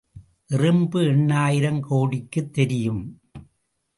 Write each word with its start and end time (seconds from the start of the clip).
எறும்பு 0.47 1.01
எண்ணாயிரம் 1.01 1.79
கோடிக்கும் 1.81 2.51
தெரியும். 2.51 3.03